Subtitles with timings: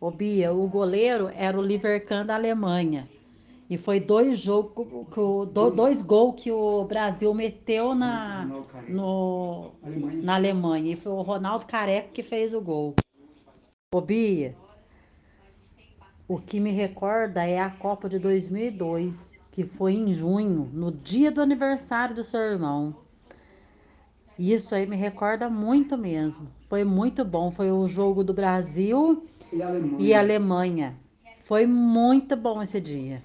[0.00, 3.06] Ô Bia, o goleiro era o Livercan da Alemanha.
[3.68, 4.88] E foi dois jogos,
[5.74, 8.46] dois gols que o Brasil meteu na,
[8.88, 10.22] no, Alemanha.
[10.22, 10.92] na Alemanha.
[10.94, 12.96] E foi o Ronaldo Careca que fez o gol.
[13.94, 14.56] Ô Bia,
[16.26, 21.30] o que me recorda é a Copa de 2002, que foi em junho, no dia
[21.30, 22.96] do aniversário do seu irmão.
[24.38, 26.48] Isso aí me recorda muito mesmo.
[26.68, 27.50] Foi muito bom.
[27.50, 29.96] Foi o jogo do Brasil E Alemanha.
[29.98, 30.98] e Alemanha.
[31.44, 33.22] Foi muito bom esse dia.